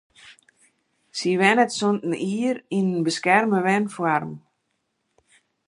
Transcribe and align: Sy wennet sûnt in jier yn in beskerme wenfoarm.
Sy 1.17 1.31
wennet 1.39 1.71
sûnt 1.77 2.05
in 2.07 2.13
jier 2.29 2.57
yn 2.77 2.89
in 2.95 3.03
beskerme 3.05 3.59
wenfoarm. 3.67 4.31